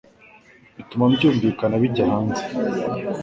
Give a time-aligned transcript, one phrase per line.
[0.77, 2.43] bituma byumvikana bijya hanze